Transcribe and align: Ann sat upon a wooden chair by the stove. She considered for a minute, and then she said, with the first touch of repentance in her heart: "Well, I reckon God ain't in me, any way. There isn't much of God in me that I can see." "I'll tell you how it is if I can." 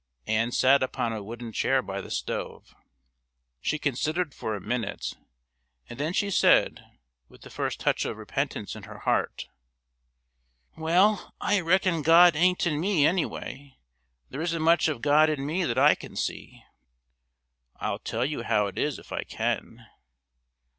Ann 0.25 0.51
sat 0.51 0.81
upon 0.81 1.13
a 1.13 1.21
wooden 1.21 1.51
chair 1.53 1.83
by 1.83 2.01
the 2.01 2.09
stove. 2.09 2.73
She 3.59 3.77
considered 3.77 4.33
for 4.33 4.55
a 4.55 4.59
minute, 4.59 5.13
and 5.87 5.99
then 5.99 6.11
she 6.11 6.31
said, 6.31 6.83
with 7.29 7.41
the 7.43 7.51
first 7.51 7.79
touch 7.79 8.03
of 8.03 8.17
repentance 8.17 8.75
in 8.75 8.81
her 8.85 8.97
heart: 9.01 9.47
"Well, 10.75 11.35
I 11.39 11.59
reckon 11.59 12.01
God 12.01 12.35
ain't 12.35 12.65
in 12.65 12.79
me, 12.79 13.05
any 13.05 13.27
way. 13.27 13.77
There 14.31 14.41
isn't 14.41 14.63
much 14.63 14.87
of 14.87 15.03
God 15.03 15.29
in 15.29 15.45
me 15.45 15.65
that 15.65 15.77
I 15.77 15.93
can 15.93 16.15
see." 16.15 16.63
"I'll 17.75 17.99
tell 17.99 18.25
you 18.25 18.41
how 18.41 18.65
it 18.65 18.79
is 18.79 18.97
if 18.97 19.11
I 19.11 19.21
can." 19.23 19.85